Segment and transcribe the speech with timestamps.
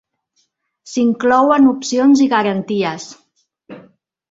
[0.93, 3.09] S'inclouen opcions i garanties.